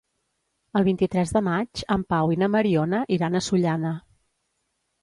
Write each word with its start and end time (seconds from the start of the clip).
El 0.79 0.85
vint-i-tres 0.87 1.33
de 1.37 1.43
maig 1.49 1.83
en 1.97 2.07
Pau 2.15 2.35
i 2.37 2.41
na 2.45 2.51
Mariona 2.57 3.05
iran 3.19 3.39
a 3.39 3.45
Sollana. 3.51 3.95